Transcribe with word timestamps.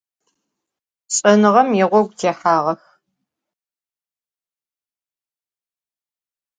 Ş'enığem 1.15 1.69
yiğogu 1.77 2.13
têhağex. 2.19 2.81